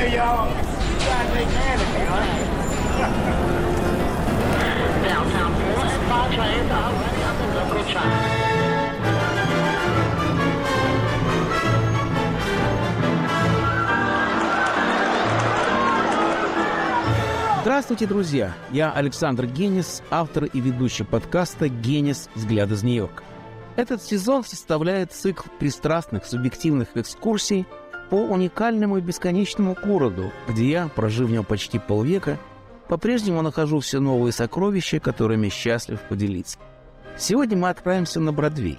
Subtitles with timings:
[0.00, 0.48] Hey, y'all.
[17.60, 18.54] Здравствуйте, друзья!
[18.70, 22.30] Я Александр Генис, автор и ведущий подкаста «Генис.
[22.34, 23.22] Взгляд из Нью-Йорка».
[23.76, 27.66] Этот сезон составляет цикл пристрастных субъективных экскурсий
[28.10, 32.38] по уникальному и бесконечному городу, где я, прожив в нем почти полвека,
[32.88, 36.58] по-прежнему нахожу все новые сокровища, которыми счастлив поделиться.
[37.16, 38.78] Сегодня мы отправимся на Бродвей,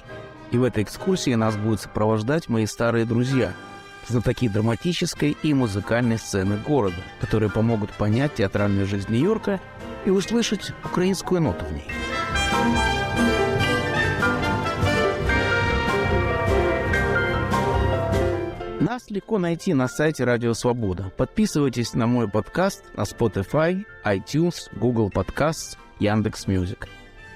[0.51, 3.53] и в этой экскурсии нас будут сопровождать мои старые друзья–
[4.07, 9.59] знатоки драматической и музыкальной сцены города, которые помогут понять театральную жизнь Нью-Йорка
[10.05, 11.87] и услышать украинскую ноту в ней.
[18.91, 21.13] Нас легко найти на сайте Радио Свобода.
[21.15, 26.89] Подписывайтесь на мой подкаст на Spotify, iTunes, Google Podcasts, Яндекс Music.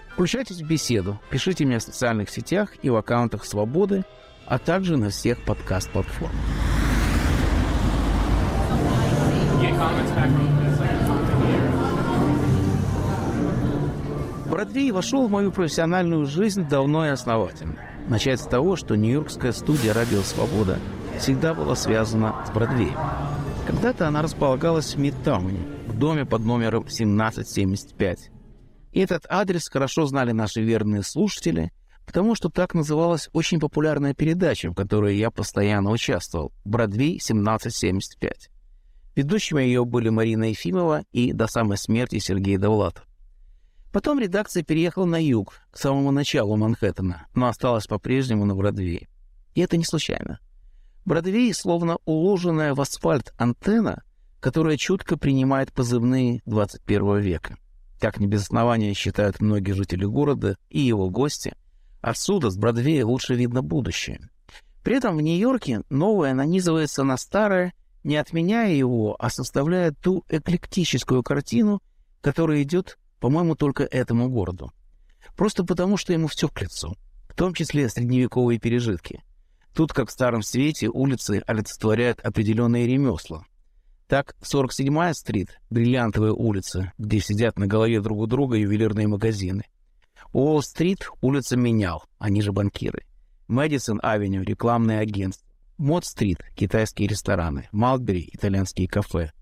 [0.10, 4.04] Включайтесь в беседу, пишите мне в социальных сетях и в аккаунтах Свободы,
[4.46, 6.36] а также на всех подкаст-платформах.
[14.52, 17.78] Бродвей вошел в мою профессиональную жизнь давно и основательно.
[18.10, 20.80] Начать с того, что Нью-Йоркская студия «Радио Свобода»
[21.20, 22.98] всегда была связана с Бродвеем.
[23.68, 28.30] Когда-то она располагалась в Мидтауне, в доме под номером 1775.
[28.92, 31.72] И этот адрес хорошо знали наши верные слушатели,
[32.06, 38.50] потому что так называлась очень популярная передача, в которой я постоянно участвовал «Бродвей 1775».
[39.16, 43.06] Ведущими ее были Марина Ефимова и до самой смерти Сергей Довлатов.
[43.92, 49.08] Потом редакция переехала на юг, к самому началу Манхэттена, но осталась по-прежнему на Бродвее.
[49.54, 50.40] И это не случайно.
[51.06, 54.04] Бродвей словно уложенная в асфальт антенна,
[54.40, 57.58] которая чутко принимает позывные 21 века.
[58.00, 61.56] Как не без основания считают многие жители города и его гости,
[62.02, 64.30] отсюда, с Бродвея, лучше видно будущее.
[64.84, 71.24] При этом в Нью-Йорке новое нанизывается на старое, не отменяя его, а составляя ту эклектическую
[71.24, 71.82] картину,
[72.22, 74.72] которая идет по-моему, только этому городу.
[75.36, 76.96] Просто потому, что ему все к лицу,
[77.28, 79.24] в том числе средневековые пережитки.
[79.76, 83.44] Тут, как в Старом Свете, улицы олицетворяют определенные ремесла.
[84.08, 89.66] Так, 47-я стрит, бриллиантовая улица, где сидят на голове друг у друга ювелирные магазины.
[90.32, 93.06] Уолл-стрит– улица менял, они же банкиры.
[93.50, 95.46] Мэдисон-авеню– рекламное агентство.
[95.78, 97.68] Мод-стрит– китайские рестораны.
[97.74, 99.34] Малбери– итальянские кафе.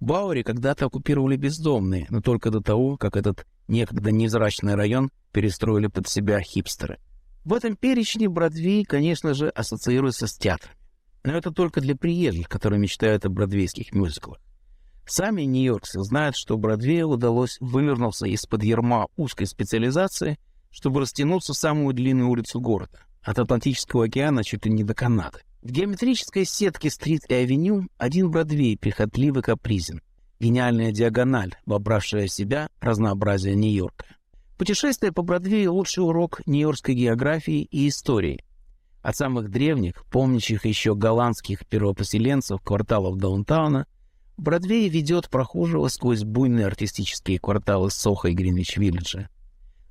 [0.00, 6.08] Бауэри когда-то оккупировали бездомные, но только до того, как этот некогда невзрачный район перестроили под
[6.08, 6.98] себя хипстеры.
[7.44, 10.74] В этом перечне Бродвей, конечно же, ассоциируется с театром.
[11.24, 14.38] Но это только для приезжих, которые мечтают о бродвейских мюзиклах.
[15.06, 20.38] Сами нью-йоркцы знают, что Бродвею удалось вывернуться из-под ярма узкой специализации,
[20.70, 25.40] чтобы растянуться в самую длинную улицу города, от Атлантического океана чуть ли не до Канады.
[25.62, 30.00] В геометрической сетке стрит и авеню один Бродвей прихотливо капризен.
[30.40, 34.06] Гениальная диагональ, вобравшая в себя разнообразие Нью-Йорка.
[34.62, 38.44] Путешествие по Бродвею– лучший урок нью-йоркской географии и истории.
[39.02, 43.88] От самых древних, помнящих еще голландских первопоселенцев кварталов даунтауна,
[44.36, 49.26] Бродвей ведет прохожего сквозь буйные артистические кварталы Соха и Гринвич-Виллиджа.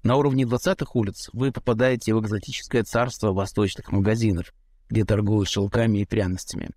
[0.03, 4.53] На уровне 20-х улиц вы попадаете в экзотическое царство восточных магазинов,
[4.87, 6.69] где торгуют шелками и пряностями.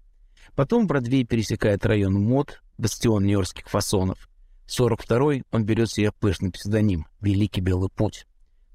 [0.56, 4.28] Потом Бродвей пересекает район мод, бастион нью-йоркских фасонов.
[4.68, 8.26] 42-й он берет себе пышный псевдоним «Великий Белый Путь».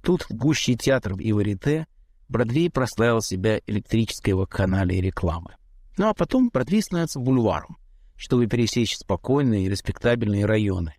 [0.03, 1.87] Тут, в гуще театров и варите,
[2.29, 5.55] Бродвей прославил себя электрической вакханалией рекламы.
[5.97, 7.77] Ну а потом Бродвей становится бульваром,
[8.15, 10.93] чтобы пересечь спокойные и респектабельные районы.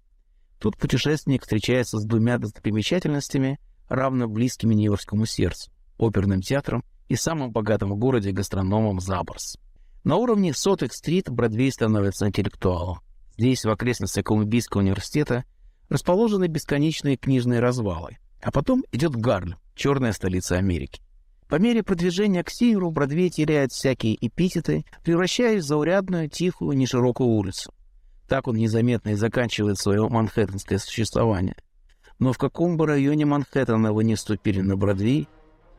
[0.59, 3.59] Тут путешественник встречается с двумя достопримечательностями,
[3.89, 9.57] равно близкими Нью-Йоркскому сердцу– оперным театром и самым богатым в городе гастрономом Заборс.
[10.05, 13.01] На уровне Сотек-стрит Бродвей становится интеллектуалом.
[13.41, 15.47] Здесь, в окрестностях Колумбийского университета,
[15.89, 18.19] расположены бесконечные книжные развалы.
[18.43, 21.01] А потом идет Гарлем, черная столица Америки.
[21.49, 27.73] По мере продвижения к северу Бродвей теряет всякие эпитеты, превращаясь в заурядную, тихую, неширокую улицу.
[28.29, 31.57] Так он незаметно и заканчивает свое манхэттенское существование.
[32.19, 35.31] Но в каком бы районе Манхэттена вы не вступили на Бродвей,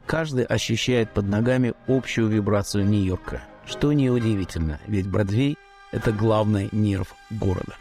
[0.08, 3.44] каждый ощущает под ногами общую вибрацию Нью-Йорка.
[3.68, 5.60] Что неудивительно, ведь Бродвей–
[5.92, 7.76] это главный нерв города.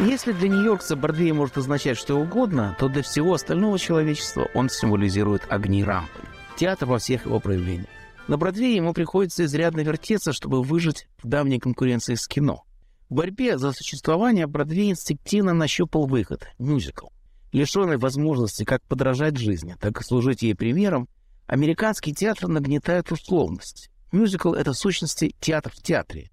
[0.00, 5.42] Если для нью-йоркца Бродвей может означать что угодно, то для всего остального человечества он символизирует
[5.48, 6.20] огни рампы.
[6.56, 7.86] Театр во всех его проявлениях.
[8.28, 12.64] На Бродвее ему приходится изрядно вертеться, чтобы выжить в давней конкуренции с кино.
[13.12, 17.08] В борьбе за существование Бродвей инстинктивно нащупал выход– мюзикл.
[17.52, 21.10] Лишенный возможности как подражать жизни, так и служить ей примером,
[21.46, 23.90] американский театр нагнетает условность.
[24.12, 26.30] Мюзикл— это в сущности театр в театре.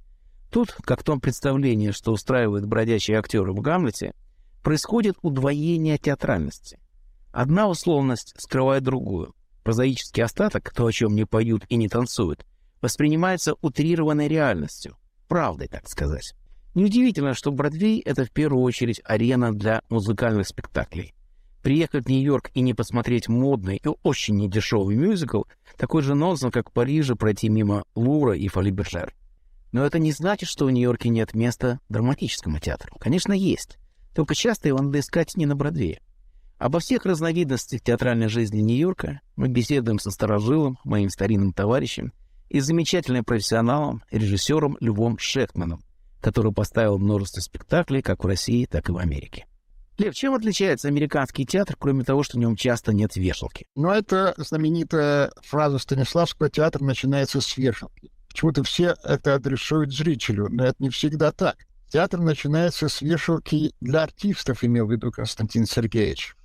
[0.50, 4.14] Тут, как в том представлении, что устраивают бродячие актеры в «Гамлете»,
[4.64, 6.80] происходит удвоение театральности.
[7.34, 9.36] Одна условность скрывает другую.
[9.64, 12.46] Прозаический остаток, то, о чем не поют и не танцуют,
[12.80, 14.96] воспринимается утрированной реальностью,
[15.28, 16.36] правдой, так сказать.
[16.76, 21.14] Неудивительно, что Бродвей— это в первую очередь арена для музыкальных спектаклей.
[21.64, 25.44] Приехать в Нью-Йорк и не посмотреть модный и очень недешевый мюзикл—
[25.78, 29.14] такой же нонсенс, как в Париже пройти мимо Лура и Фоли Бержер.
[29.72, 32.96] Но это не значит, что в Нью-Йорке нет места драматическому театру.
[33.00, 33.78] Конечно, есть.
[34.16, 36.02] Только часто его надо искать не на Бродвее.
[36.58, 42.14] Обо всех разновидностях театральной жизни Нью-Йорка мы беседуем со старожилом, моим старинным товарищем
[42.50, 45.82] и замечательным профессионалом, режиссером Львом Шехтманом,
[46.22, 49.46] который поставил множество спектаклей как в России, так и в Америке.
[49.98, 53.66] Лев, чем отличается американский театр, кроме того, что в нем часто нет вешалки?
[53.76, 58.10] Ну, это знаменитая фраза Станиславского «театр начинается с вешалки».
[58.30, 61.58] Почему-то все это адресуют зрителю, но это не всегда так.
[61.90, 66.36] Театр начинается с вешалки для артистов, имел в виду Константин Сергеевич.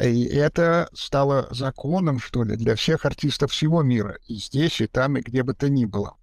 [0.00, 5.16] И это стало законом, что ли, для всех артистов всего мира, и здесь, и там,
[5.16, 6.14] и где бы то ни было.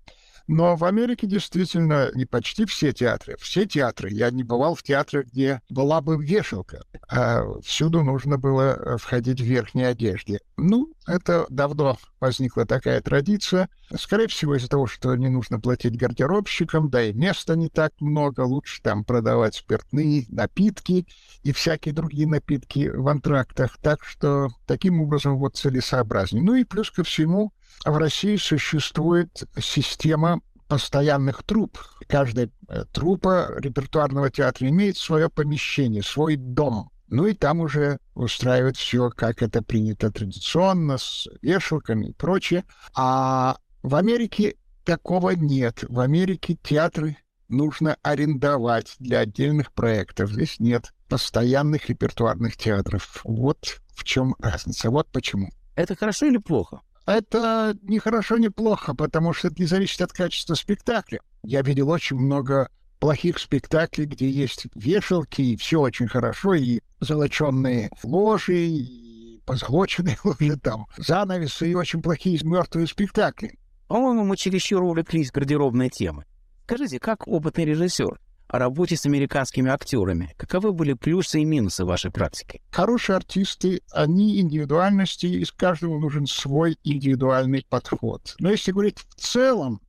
[0.47, 3.35] Но в Америке действительно не почти все театры.
[3.39, 4.09] Все театры.
[4.11, 6.83] Я не бывал в театре, где была бы вешалка.
[7.07, 10.39] А всюду нужно было э, входить в верхней одежде.
[10.57, 13.69] Ну, это давно возникла такая традиция.
[13.97, 18.41] Скорее всего, из-за того, что не нужно платить гардеробщикам, да и места не так много.
[18.41, 21.07] Лучше там продавать спиртные напитки
[21.43, 23.77] и всякие другие напитки в антрактах.
[23.81, 26.43] Так что таким образом вот целесообразнее.
[26.43, 27.53] Ну и плюс ко всему,
[27.85, 31.79] в России существует система постоянных труп.
[32.07, 36.89] Каждая э, трупа репертуарного театра имеет свое помещение, свой дом.
[37.07, 42.63] Ну и там уже устраивают все, как это принято традиционно, с вешалками и прочее.
[42.95, 44.55] А в Америке
[44.85, 45.83] такого нет.
[45.89, 47.17] В Америке театры
[47.49, 50.31] нужно арендовать для отдельных проектов.
[50.31, 53.19] Здесь нет постоянных репертуарных театров.
[53.25, 54.89] Вот в чем разница.
[54.89, 55.49] Вот почему.
[55.75, 56.79] Это хорошо или плохо?
[57.05, 61.19] Это не хорошо, не плохо, потому что это не зависит от качества спектакля.
[61.43, 62.69] Я видел очень много
[62.99, 70.55] плохих спектаклей, где есть вешалки, и все очень хорошо, и золоченные ложи, и позолоченные ложи
[70.57, 73.57] там, занавесы, и очень плохие мертвые спектакли.
[73.87, 76.25] По-моему, мы чересчур увлеклись гардеробной темой.
[76.63, 78.17] Скажите, как опытный режиссер,
[78.51, 80.33] о работе с американскими актерами.
[80.37, 82.61] Каковы были плюсы и минусы вашей практики?
[82.69, 88.35] Хорошие артисты, они индивидуальности, из каждого нужен свой индивидуальный подход.
[88.39, 89.79] Но если говорить в целом,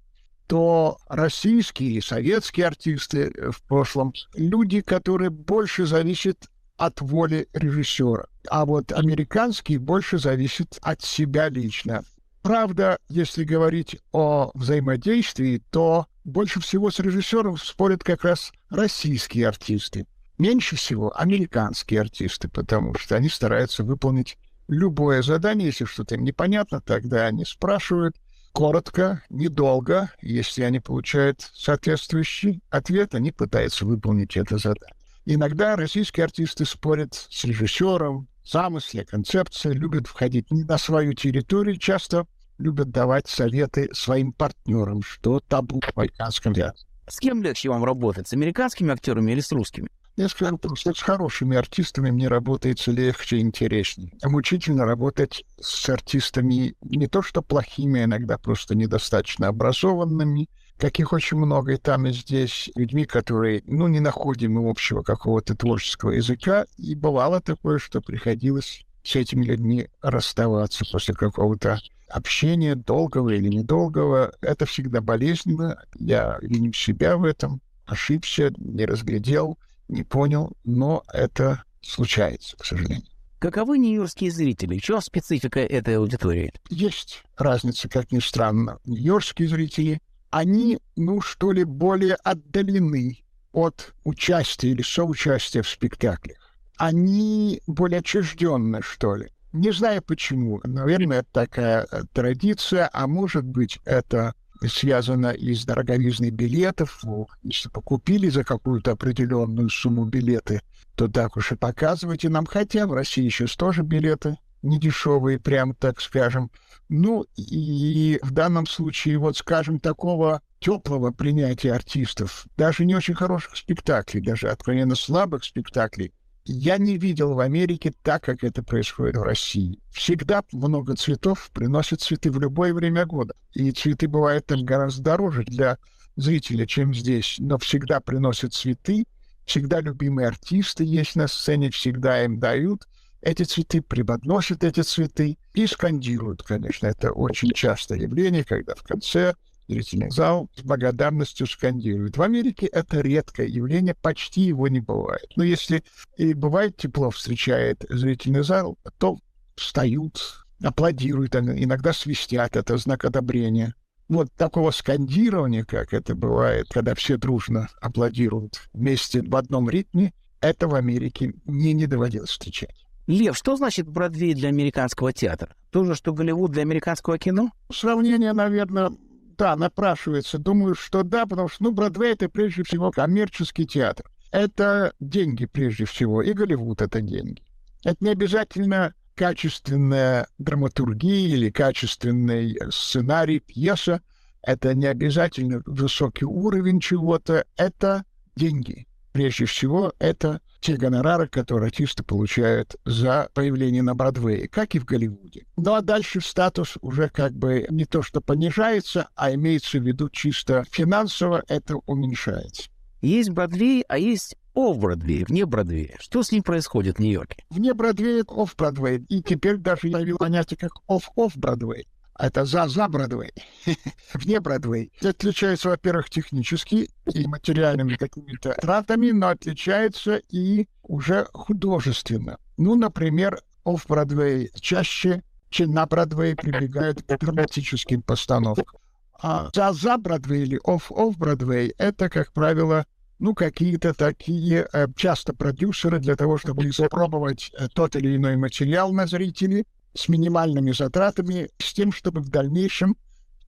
[0.46, 8.26] то российские и советские артисты в прошлом люди, которые больше зависят от воли режиссера.
[8.48, 12.04] А вот американские больше зависят от себя лично.
[12.42, 20.06] Правда, если говорить о взаимодействии, то больше всего с режиссером спорят как раз российские артисты.
[20.38, 24.38] Меньше всего американские артисты, потому что они стараются выполнить
[24.68, 25.66] любое задание.
[25.66, 28.16] Если что-то им непонятно, тогда они спрашивают
[28.52, 30.10] коротко, недолго.
[30.20, 34.94] Если они получают соответствующий ответ, они пытаются выполнить это задание.
[35.24, 42.26] Иногда российские артисты спорят с режиссером, замысле, концепции, любят входить не на свою территорию, часто
[42.58, 46.84] любят давать советы своим партнерам, что табу в американском театре.
[47.08, 49.88] С кем легче вам работать, с американскими актерами или с русскими?
[50.16, 54.12] Я скажу просто, с хорошими артистами мне работается легче и интереснее.
[54.22, 61.38] Мучительно работать с артистами не то что плохими, а иногда просто недостаточно образованными, каких очень
[61.38, 66.66] много и там, и здесь, людьми, которые, ну, не находим общего какого-то творческого языка.
[66.76, 71.80] И бывало такое, что приходилось с этими людьми расставаться после какого-то
[72.12, 74.32] общения, долгого или недолгого.
[74.40, 75.82] Это всегда болезненно.
[75.98, 77.60] Я виню себя в этом.
[77.86, 83.06] Ошибся, не разглядел, не понял, но это случается, к сожалению.
[83.38, 84.78] Каковы нью-йоркские зрители?
[84.78, 86.52] В чем специфика этой аудитории?
[86.70, 88.78] Есть разница, как ни странно.
[88.84, 90.00] Нью-йоркские зрители,
[90.30, 93.18] они, ну, что ли, более отдалены
[93.52, 96.38] от участия или соучастия в спектаклях.
[96.76, 99.30] Они более отчужденны, что ли.
[99.52, 100.60] Не знаю почему.
[100.64, 104.34] Наверное, это такая э, традиция, а может быть, это
[104.66, 107.00] связано и с дороговизной билетов.
[107.02, 110.62] Ну, Если покупили за какую-то определенную сумму билеты,
[110.94, 112.46] то так уж и показывайте нам.
[112.46, 116.50] Хотя в России сейчас тоже билеты недешевые, прям так скажем.
[116.88, 123.56] Ну, и в данном случае, вот скажем, такого теплого принятия артистов, даже не очень хороших
[123.56, 126.12] спектаклей, даже откровенно слабых спектаклей,
[126.44, 129.78] я не видел в Америке так, как это происходит в России.
[129.90, 133.34] Всегда много цветов приносят цветы в любое время года.
[133.54, 135.78] И цветы бывают там гораздо дороже для
[136.16, 137.36] зрителя, чем здесь.
[137.38, 139.04] Но всегда приносят цветы,
[139.44, 142.88] всегда любимые артисты есть на сцене, всегда им дают
[143.20, 146.88] эти цветы, преподносят эти цветы и скандируют, конечно.
[146.88, 149.34] Это очень частое явление, когда в конце
[149.68, 152.16] зрительный зал с благодарностью скандирует.
[152.16, 155.30] В Америке это редкое явление, почти его не бывает.
[155.36, 155.82] Но если
[156.16, 159.18] и бывает тепло встречает зрительный зал, то
[159.56, 163.74] встают, аплодируют, иногда свистят, это знак одобрения.
[164.08, 170.68] Вот такого скандирования, как это бывает, когда все дружно аплодируют вместе в одном ритме, это
[170.68, 172.84] в Америке мне не доводилось встречать.
[173.06, 175.54] Лев, что значит Бродвей для американского театра?
[175.70, 177.50] То же, что Голливуд для американского кино?
[177.72, 178.92] Сравнение, наверное,
[179.36, 180.38] да, напрашивается.
[180.38, 184.06] Думаю, что да, потому что, ну, Бродвей— это прежде всего коммерческий театр.
[184.30, 187.42] Это деньги прежде всего, и Голливуд— это деньги.
[187.84, 194.00] Это не обязательно качественная драматургия или качественный сценарий, пьеса.
[194.42, 197.44] Это не обязательно высокий уровень чего-то.
[197.56, 198.04] Это
[198.36, 198.86] деньги.
[199.12, 204.84] Прежде всего, это те гонорары, которые артисты получают за появление на Бродвее, как и в
[204.84, 205.44] Голливуде.
[205.56, 210.08] Ну а дальше статус уже как бы не то что понижается, а имеется в виду
[210.08, 212.70] чисто финансово это уменьшается.
[213.00, 215.96] Есть Бродвей, а есть офф-Бродвей, вне Бродвея.
[215.98, 217.44] Что с ним происходит в Нью-Йорке?
[217.50, 219.04] Вне Бродвея офф-Бродвей.
[219.08, 221.86] И теперь даже появилось понятие как офф-офф-Бродвей.
[222.22, 223.32] Это за, за Бродвей,
[224.14, 224.92] вне Бродвей.
[225.02, 232.38] Отличается, во-первых, технически и материальными какими-то тратами, но отличается и уже художественно.
[232.56, 238.78] Ну, например, оф Бродвей чаще, чем на Бродвей прибегают к драматическим постановкам.
[239.20, 242.86] А за, за Бродвей или оф-оф Бродвей это, как правило,
[243.18, 248.92] ну, какие-то такие э, часто продюсеры для того, чтобы испробовать э, тот или иной материал
[248.92, 249.64] на зрителей,
[249.94, 252.96] с минимальными затратами, с тем, чтобы в дальнейшем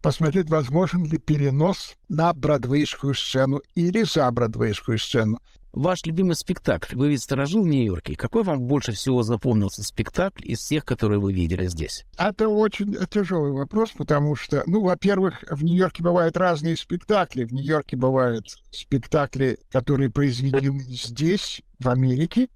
[0.04, 5.40] посмотреть, возможен ли перенос на бродвейскую сцену или за бродвейскую сцену.
[5.72, 8.14] Ваш любимый спектакль, вы ведь сторожил в Нью-Йорке.
[8.14, 12.04] Какой вам больше всего запомнился спектакль из всех, которые вы видели здесь?
[12.16, 17.44] Это очень тяжелый вопрос, потому что, ну, во-первых, в Нью-Йорке бывают разные спектакли.
[17.44, 22.48] В Нью-Йорке бывают спектакли, которые произведены здесь, в Америке,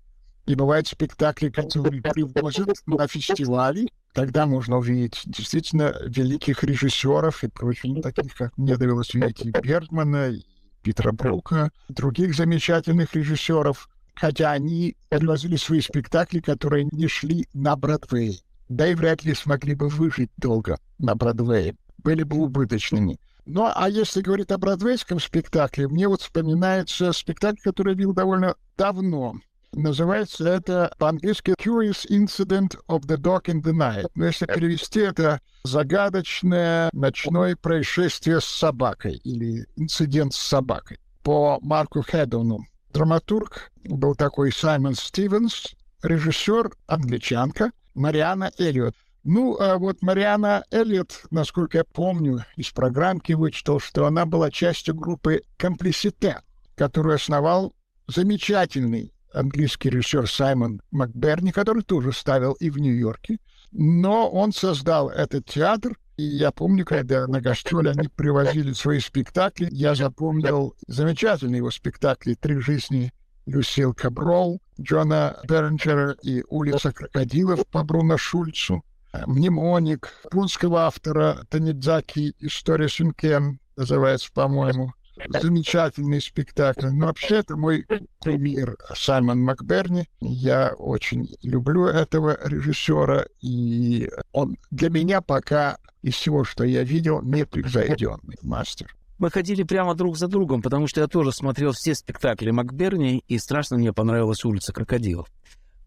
[0.48, 3.88] и бывают спектакли, которые привозят на фестивали.
[4.14, 10.30] Тогда можно увидеть действительно великих режиссеров и прочим, таких, как мне довелось видеть и Бергмана,
[10.30, 10.42] и
[10.82, 18.42] Питера Брука, других замечательных режиссеров, хотя они привозили свои спектакли, которые не шли на Бродвей.
[18.70, 21.76] Да и вряд ли смогли бы выжить долго на Бродвее.
[21.98, 23.18] Были бы убыточными.
[23.44, 28.56] Ну, а если говорить о бродвейском спектакле, мне вот вспоминается спектакль, который я видел довольно
[28.76, 29.36] давно.
[29.72, 34.10] Называется это по-английски Curious Incident of the Dog in the Night.
[34.14, 42.02] Но если перевести это загадочное ночное происшествие с собакой или инцидент с собакой по Марку
[42.02, 42.66] Хедону.
[42.92, 48.94] Драматург был такой Саймон Стивенс, режиссер англичанка Мариана Эллиот.
[49.24, 54.94] Ну, а вот Мариана Эллиот, насколько я помню, из программки вычитал, что она была частью
[54.94, 56.40] группы «Комплисите»,
[56.76, 57.74] которую основал
[58.06, 63.38] замечательный английский режиссер Саймон Макберни, который тоже ставил и в Нью-Йорке.
[63.72, 69.68] Но он создал этот театр, и я помню, когда на гастроли они привозили свои спектакли,
[69.70, 73.12] я запомнил замечательные его спектакли «Три жизни»
[73.46, 78.82] Люсил Каброл, Джона Бернджера и «Улица крокодилов» по Бруно Шульцу,
[79.26, 84.92] «Мнемоник» японского автора Танидзаки «История Сюнкен» называется, по-моему,
[85.40, 86.88] замечательный спектакль.
[86.88, 87.86] Но вообще это мой
[88.20, 90.08] премьер Саймон Макберни.
[90.20, 97.22] Я очень люблю этого режиссера, и он для меня пока из всего, что я видел,
[97.22, 98.94] непревзойденный мастер.
[99.18, 103.38] Мы ходили прямо друг за другом, потому что я тоже смотрел все спектакли Макберни, и
[103.38, 105.28] страшно мне понравилась «Улица крокодилов».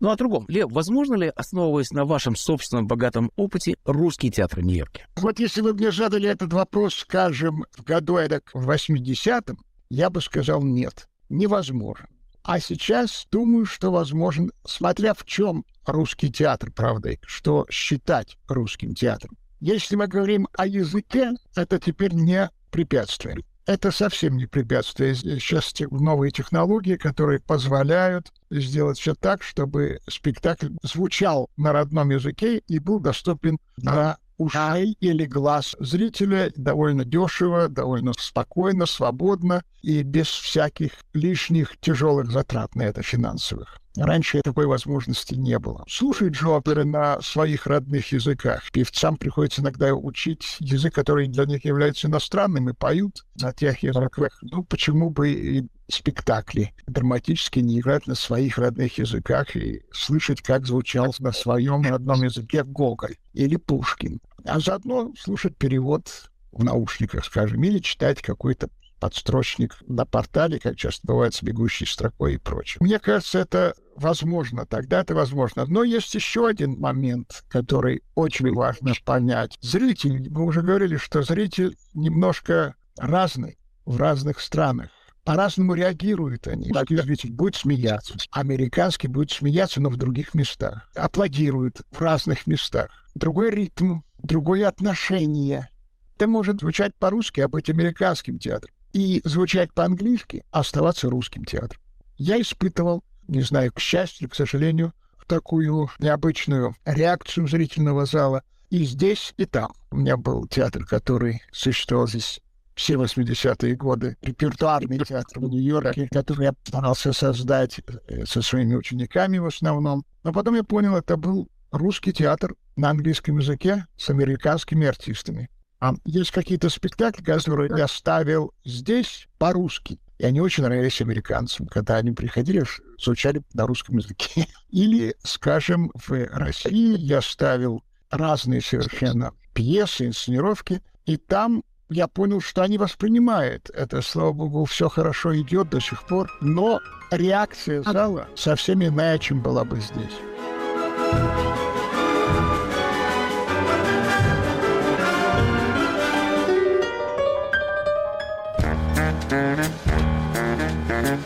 [0.02, 0.46] Ну, о другом.
[0.48, 5.06] Лев, возможно ли, основываясь на вашем собственном богатом опыте, русский театр в Нью-Йорке?
[5.18, 9.60] Вот если вы мне задали этот вопрос, скажем, в году эдак в 80-м,
[9.92, 12.08] я бы сказал нет, невозможно.
[12.44, 19.38] А сейчас думаю, что возможен, смотря в чем русский театр, правда, что считать русским театром.
[19.60, 23.44] Если мы говорим о языке, это теперь не препятствием.
[23.66, 25.14] Это совсем не препятствие.
[25.16, 32.80] Сейчас новые технологии, которые позволяют сделать все так, чтобы спектакль звучал на родном языке и
[32.80, 40.94] был доступен для ушей или глаз зрителя довольно дешево, довольно спокойно, свободно и без всяких
[41.14, 43.81] лишних тяжелых затрат на это финансовых.
[43.98, 45.84] Раньше такой возможности не было.
[45.88, 48.72] Слушать же оперы на своих родных языках.
[48.72, 54.38] Певцам приходится иногда учить язык, который для них является иностранным, и поют на тех языках.
[54.42, 60.66] Ну, почему бы и спектакли драматические не играть на своих родных языках и слышать, как
[60.66, 64.22] звучал на своем родном языке Гоголь или Пушкин.
[64.46, 68.70] А заодно слушать перевод в наушниках, скажем, или читать какой-то
[69.02, 72.78] подстрочник на портале, как часто бывает с бегущей строкой и прочее.
[72.82, 75.66] Мне кажется, это возможно, тогда это возможно.
[75.66, 79.58] Но есть еще один момент, который очень важно понять.
[79.60, 84.92] Зритель, мы уже говорили, что зритель немножко разный в разных странах.
[85.24, 86.72] По-разному реагируют они.
[86.72, 90.90] Русский зритель будет смеяться, американский будет смеяться, но в других местах.
[90.96, 92.90] Аплодируют в разных местах.
[93.16, 95.70] Другой ритм, другое отношение.
[96.16, 98.74] Это может звучать по-русски, а быть американским театром.
[98.94, 101.82] И звучать по-английски, а оставаться русским театром.
[102.18, 104.94] Я испытывал, не знаю, к счастью, к сожалению,
[105.32, 109.72] такую необычную реакцию зрительного зала и здесь, и там.
[109.90, 112.42] У меня был театр, который существовал здесь
[112.76, 119.38] все 80-е годы, репертуарный театр в Нью-Йорке, который я старался создать э, со своими учениками
[119.38, 120.04] в основном.
[120.24, 125.50] Но потом я понял, это был русский театр на английском языке с американскими артистами.
[125.82, 130.00] А есть какие-то спектакли, которые я ставил здесь по-русски.
[130.20, 131.66] И они очень нравились американцам.
[131.66, 132.64] Когда они приходили,
[133.00, 134.48] звучали на русском языке.
[134.70, 142.62] Или, скажем, в России я ставил разные совершенно пьесы, инсценировки, и там я понял, что
[142.62, 144.02] они воспринимают это.
[144.02, 149.66] Слава богу, все хорошо идет до сих пор, но реакция зала совсем иная, чем была
[149.66, 150.14] бы здесь.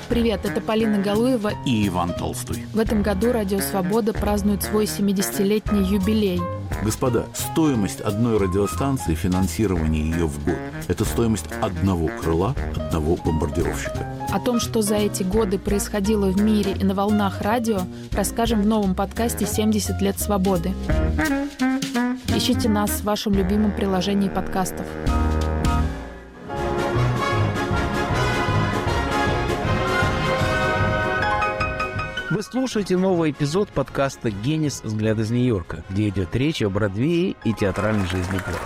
[0.09, 1.53] Привет, это Полина Галуева.
[1.65, 2.63] и Иван Толстой.
[2.71, 6.39] В этом году Радио Свобода празднует свой 70-летний юбилей.
[6.83, 14.07] Господа, стоимость одной радиостанции, финансирование ее в год– это стоимость одного крыла, одного бомбардировщика.
[14.31, 17.79] О том, что за эти годы происходило в мире и на волнах радио,
[18.11, 20.73] расскажем в новом подкасте «70 лет свободы».
[22.27, 24.85] Ищите нас в вашем любимом приложении подкастов.
[32.35, 34.81] Вы слушаете новый эпизод подкаста «Генис.
[34.83, 38.59] Взгляд из Нью-Йорка», где идет речь о Бродвее и театральной жизни города.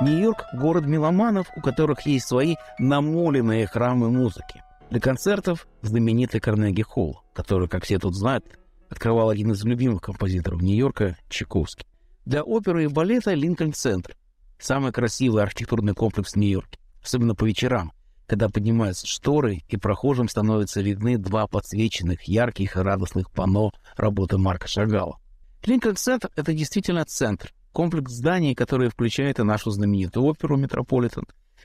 [0.00, 4.62] Нью-Йорк– город меломанов, у которых есть свои намоленные храмы музыки.
[4.88, 8.46] Для концертов знаменитый Карнеги Холл, который, как все тут знают,
[8.94, 11.84] открывал один из любимых композиторов Нью-Йорка– Чайковский.
[12.24, 14.16] Для оперы и балета– Линкольн-центр.
[14.58, 16.78] Самый красивый архитектурный комплекс в Нью-Йорке.
[17.02, 17.92] Особенно по вечерам,
[18.26, 24.68] когда поднимаются шторы и прохожим становятся видны два подсвеченных, ярких и радостных панно работы Марка
[24.68, 25.18] Шагала.
[25.66, 31.24] Линкольн-центр– это действительно центр, комплекс зданий, который включает и нашу знаменитую оперу «Метрополитен»,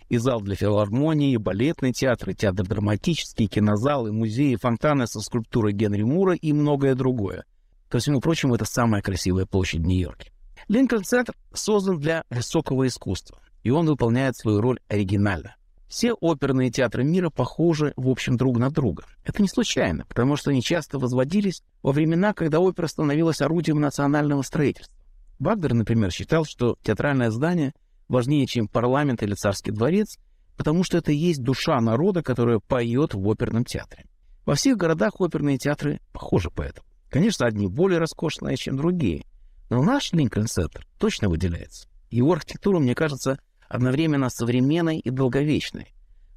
[0.09, 5.21] и зал для филармонии, балетный театр, и театр драматический, и кинозал, и музеи, фонтаны со
[5.21, 7.45] скульптурой Генри Мура и многое другое.
[7.87, 10.31] Ко всему прочему, это самая красивая площадь Нью-Йорке.
[10.67, 15.55] Линкольн-центр создан для высокого искусства, и он выполняет свою роль оригинально.
[15.87, 19.05] Все оперные театры мира похожи, в общем, друг на друга.
[19.23, 24.43] Это не случайно, потому что они часто возводились во времена, когда опера становилась орудием национального
[24.43, 24.93] строительства.
[25.39, 27.73] Вагнер, например, считал, что театральное здание
[28.09, 30.17] важнее, чем парламент или царский дворец,
[30.57, 34.05] потому что это есть душа народа, которая поет в оперном театре.
[34.45, 36.85] Во всех городах оперные театры похожи поэтому.
[37.09, 39.23] Конечно, одни более роскошные, чем другие,
[39.69, 41.87] но наш Линкольн-центр точно выделяется.
[42.09, 45.93] Его архитектура, мне кажется, одновременно современной и долговечной.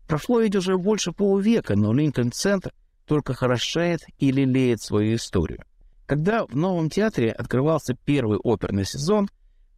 [0.06, 2.72] Прошло ведь уже больше полувека, но Линкольн-центр
[3.06, 5.64] только хорошеет и лелеет свою историю.
[6.06, 9.28] Когда в новом театре открывался первый оперный сезон,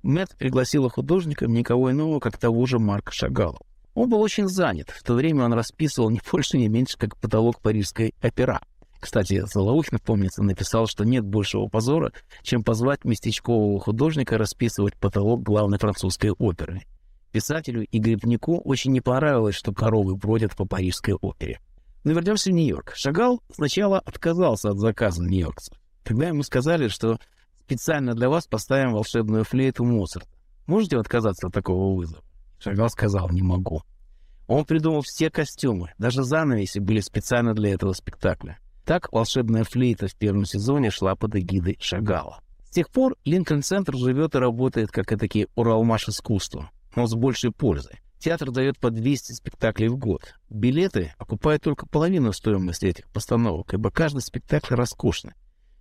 [0.04, 3.58] Мэтт пригласила художника никого иного, как того же Марка Шагала.
[3.94, 4.90] Он был очень занят.
[4.90, 8.60] В то время он расписывал не больше, не меньше, как потолок Парижской опера.
[9.00, 12.12] Кстати, Солоухин, помнится, написал, что нет большего позора,
[12.42, 16.82] чем позвать местечкового художника расписывать потолок главной французской оперы.
[17.32, 21.60] Писателю и грибнику очень не понравилось, что коровы бродят по парижской опере.
[22.04, 22.92] Но вернемся в Нью-Йорк.
[22.94, 25.78] Шагал сначала отказался от заказа нью-йоркцев.
[26.02, 27.18] Когда ему сказали, что
[27.64, 30.28] специально для вас поставим волшебную флейту Моцарта.
[30.66, 32.22] Можете отказаться от такого вызова?
[32.58, 33.82] Шагал сказал, не могу.
[34.46, 38.58] Он придумал все костюмы, даже занавеси были специально для этого спектакля.
[38.84, 42.40] Так волшебная флейта в первом сезоне шла под эгидой Шагала.
[42.64, 48.00] С тех пор Линкольн-центр живет и работает как этакий Уралмаш искусства, но с большей пользой.
[48.18, 50.34] Театр дает по 200 спектаклей в год.
[50.50, 55.32] Билеты окупают только половину стоимости этих постановок, ибо каждый спектакль роскошный.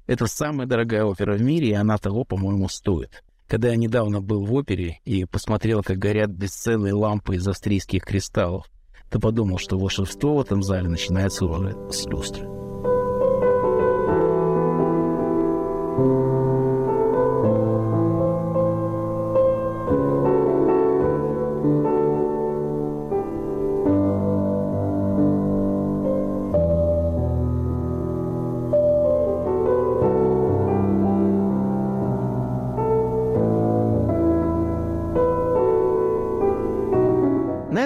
[0.06, 3.24] Это самая дорогая опера в мире, и она того, по-моему, стоит.
[3.48, 8.66] Когда я недавно был в опере и посмотрел, как горят бесценные лампы из австрийских кристаллов,
[9.10, 12.62] то подумал, что волшебство в этом зале начинается уже с люстры.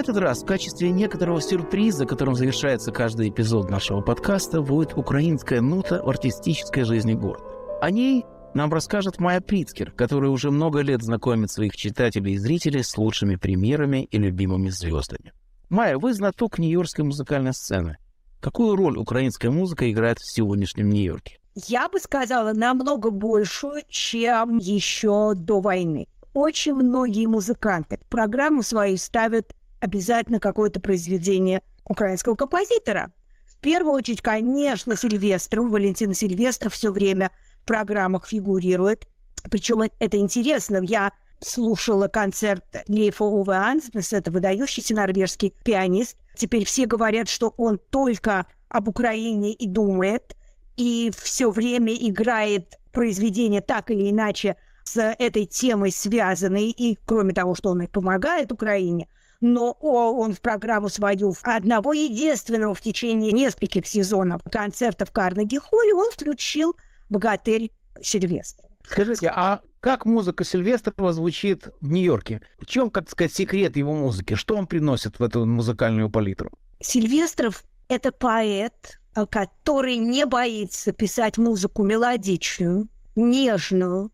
[0.08, 6.02] Этот раз в качестве некоторого сюрприза, которым завершается каждый эпизод нашего подкаста, будет украинская нота
[6.02, 7.44] в артистической жизни города.
[7.82, 12.82] О ней нам расскажет Майя Прицкер, которая уже много лет знакомит своих читателей и зрителей
[12.82, 15.32] с лучшими премьерами и любимыми звездами.
[15.68, 17.98] Майя, вы знаток нью-йоркской музыкальной сцены.
[18.40, 21.38] Какую роль украинская музыка играет в сегодняшнем Нью-Йорке?
[21.66, 26.06] Я бы сказала, намного большую, чем еще до войны.
[26.32, 33.12] Очень многие музыканты программу свою ставят обязательно какое-то произведение украинского композитора.
[33.46, 37.30] В первую очередь, конечно, Сильвестров, Валентина Сильвестров все время
[37.62, 39.08] в программах фигурирует.
[39.50, 40.80] Причем это интересно.
[40.82, 46.16] Я слушала концерт Лейфа Уве Ансбес, это выдающийся норвежский пианист.
[46.36, 50.36] Теперь все говорят, что он только об Украине и думает,
[50.76, 57.54] и все время играет произведения так или иначе с этой темой связанные, и кроме того,
[57.54, 59.08] что он и помогает Украине,
[59.40, 66.76] но он в программу свою одного единственного в течение нескольких сезонов концертов Карнеги-Холли он включил
[67.08, 67.70] «Богатырь
[68.02, 68.64] Сильвестр».
[68.84, 72.40] Скажите, а как музыка Сильвестрова звучит в Нью-Йорке?
[72.58, 74.34] В чем, как сказать, секрет его музыки?
[74.34, 76.50] Что он приносит в эту музыкальную палитру?
[76.80, 84.10] Сильвестров– это поэт, э, который не боится писать музыку мелодичную, нежную,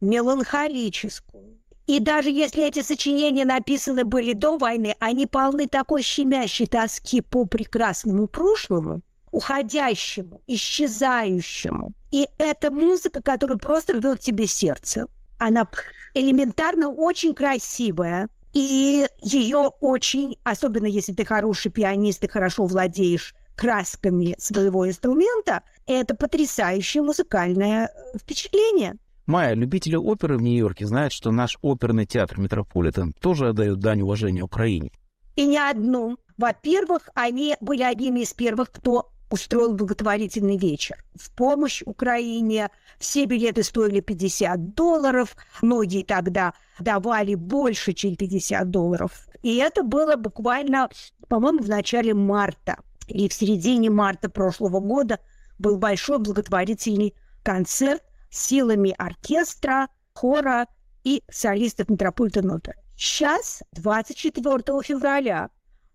[0.00, 1.57] меланхолическую.
[1.88, 7.46] И даже если эти сочинения написаны были до войны, они полны такой щемящей тоски по
[7.46, 11.94] прекрасному прошлому, уходящему, исчезающему.
[12.10, 15.06] И это музыка, которая просто рвет тебе сердце.
[15.38, 15.66] Она
[16.12, 24.34] элементарно очень красивая, и ее очень, особенно если ты хороший пианист и хорошо владеешь красками
[24.38, 28.98] своего инструмента, это потрясающее музыкальное впечатление.
[29.28, 34.42] Майя, любители оперы в Нью-Йорке знают, что наш оперный театр «Метрополитен» тоже отдает дань уважения
[34.42, 34.90] Украине.
[35.36, 36.16] И не одну.
[36.38, 42.70] Во-первых, они были одними из первых, кто устроил благотворительный вечер в помощь Украине.
[42.98, 45.36] Все билеты стоили 50 долларов.
[45.60, 49.28] Многие тогда давали больше, чем 50 долларов.
[49.42, 50.88] И это было буквально,
[51.28, 52.78] по-моему, в начале марта.
[53.08, 55.20] И в середине марта прошлого года
[55.58, 60.66] был большой благотворительный концерт силами оркестра, хора
[61.04, 62.76] и солистов Метрополитен Опера.
[62.96, 64.42] Сейчас, 24
[64.82, 65.50] февраля,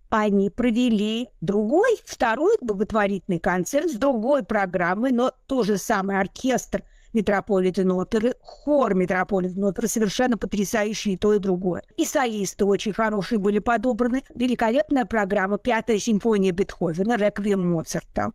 [0.10, 7.92] они провели другой, второй благотворительный концерт с другой программой, но тот же самый оркестр Метрополитен
[7.92, 11.84] оперы, хор Метрополитен оперы, совершенно потрясающий и то, и другое.
[11.98, 14.24] И солисты очень хорошие были подобраны.
[14.34, 18.32] Великолепная программа «Пятая симфония Бетховена», «Реквием Моцарта».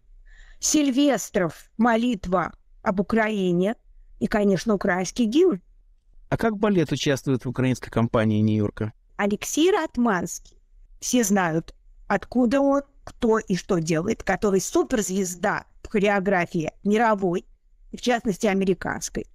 [0.61, 3.75] Сильвестров «Молитва об Украине»,
[4.19, 5.61] и, конечно, украинский гимн.
[6.29, 8.93] А как балет участвует в украинской кампании Нью-Йорка?
[9.17, 10.57] Алексей Ратманский.
[11.01, 11.75] Все знают,
[12.07, 17.47] откуда он, кто и что делает, который суперзвезда в хореографии мировой,
[17.93, 19.27] в частности, американской.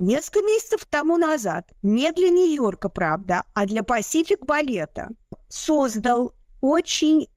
[0.00, 5.10] Несколько месяцев тому назад, не для Нью-Йорка, правда, а для Пасифик балета,
[5.48, 7.28] создал очень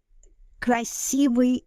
[0.60, 1.66] красивый,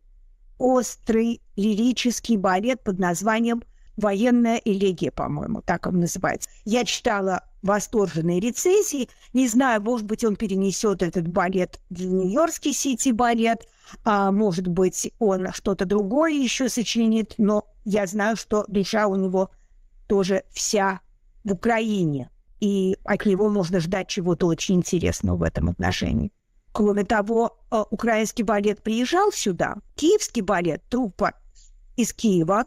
[0.59, 3.63] острый лирический балет под названием
[3.97, 6.49] военная элегия, по-моему, так он называется.
[6.65, 9.09] Я читала восторженные рецензии.
[9.33, 13.67] Не знаю, может быть, он перенесет этот балет в Нью-Йоркский сити-балет,
[14.05, 19.51] а может быть, он что-то другое еще сочинит, но я знаю, что душа у него
[20.07, 21.01] тоже вся
[21.45, 22.31] в Украине,
[22.61, 26.33] и от него можно ждать чего-то очень интересного в этом отношении.
[26.73, 29.77] Кроме того, э, украинский балет приезжал сюда.
[29.95, 31.33] Киевский балет, труппа
[31.97, 32.67] из Киева,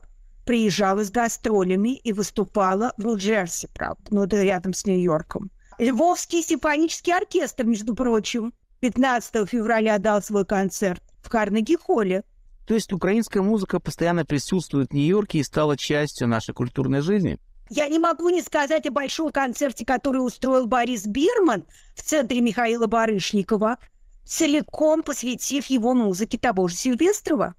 [0.50, 5.52] приезжала с гастролями и выступала в Нью-Джерси, правда, но это рядом с Нью-Йорком.
[5.78, 12.24] Львовский симфонический оркестр, между прочим, 15 февраля дал свой концерт в Карнеги-холле.
[12.66, 17.38] То есть украинская музыка постоянно присутствует в Нью-Йорке и стала частью нашей культурной жизни?
[17.70, 22.88] Я не могу не сказать о большом концерте, который устроил Борис Бирман в центре Михаила
[22.88, 23.78] Барышникова,
[24.26, 27.54] целиком посвятив его музыке того же Сильвестрова.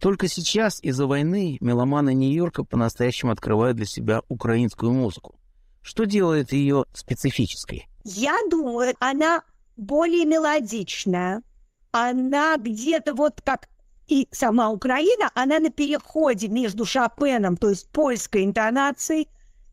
[0.00, 5.34] Только сейчас из-за войны меломаны Нью-Йорка по-настоящему открывают для себя украинскую музыку.
[5.82, 7.86] Что делает ее специфической?
[8.04, 9.42] Я думаю, она
[9.76, 11.42] более мелодичная.
[11.92, 13.68] Она где-то вот как
[14.08, 19.28] и сама Украина, она на переходе между Шопеном, то есть польской интонацией,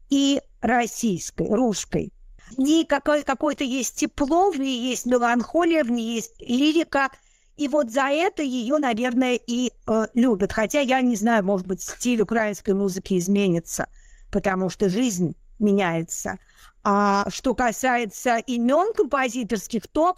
[0.10, 2.14] и российской, русской.
[2.52, 7.10] В ней какое- какое-то есть тепло, в ней есть меланхолия, в ней есть лирика.
[7.58, 10.54] И вот за это ее, наверное, и э, любят.
[10.54, 13.88] Хотя я не знаю, может быть, стиль украинской музыки изменится,
[14.32, 16.38] потому что жизнь меняется.
[16.84, 20.16] А что касается имен композиторских, то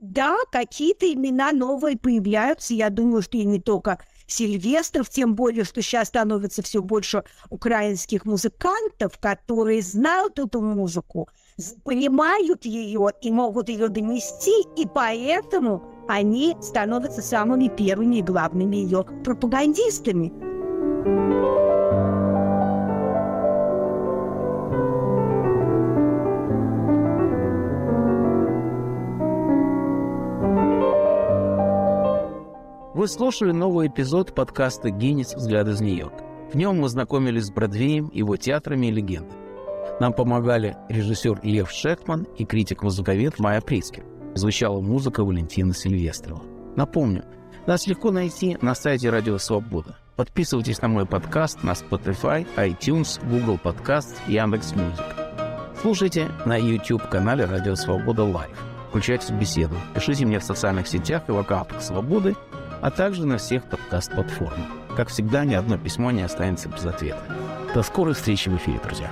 [0.00, 2.74] да, какие-то имена новые появляются.
[2.74, 8.24] Я думаю, что и не только Сильвестров, тем более, что сейчас становится все больше украинских
[8.24, 11.28] музыкантов, которые знают эту музыку,
[11.84, 19.04] понимают ее и могут ее донести, и поэтому они становятся самыми первыми и главными ее
[19.24, 20.30] пропагандистами.
[32.94, 35.34] Вы слушали новый эпизод подкаста «Генис.
[35.34, 36.24] Взгляд из Нью-Йорка».
[36.52, 39.40] В нем мы знакомились с Бродвеем, его театрами и легендами.
[39.98, 44.11] Нам помогали режиссер Лев Шехман и критик-музыковед Майя Прискин.
[44.34, 46.42] Звучала музыка Валентина Сильвестрова.
[46.74, 47.24] Напомню,
[47.66, 49.96] нас легко найти на сайте Радио Свобода.
[50.16, 55.04] Подписывайтесь на мой подкаст на Spotify, iTunes, Google Podcast, Яндекс.Music.
[55.80, 58.56] Слушайте на YouTube-канале Радио Свобода Live.
[58.88, 59.74] Включайтесь в беседу.
[59.94, 62.34] Пишите мне в социальных сетях и в аккаунтах Свободы,
[62.80, 64.66] а также на всех подкаст-платформах.
[64.96, 67.22] Как всегда, ни одно письмо не останется без ответа.
[67.74, 69.10] До скорой встречи в эфире, друзья.